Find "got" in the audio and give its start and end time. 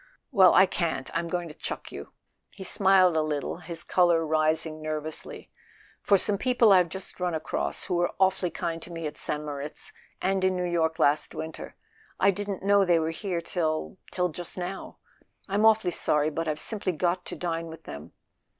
16.93-17.23